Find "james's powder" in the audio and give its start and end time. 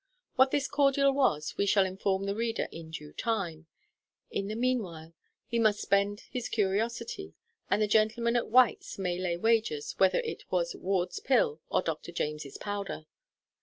12.11-13.05